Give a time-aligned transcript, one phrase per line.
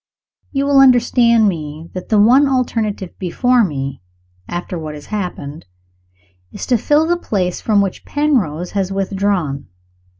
[0.51, 1.47] You will understand
[1.93, 4.01] that the one alternative before me,
[4.47, 5.67] after what has happened,
[6.51, 9.67] is to fill the place from which Penrose has withdrawn.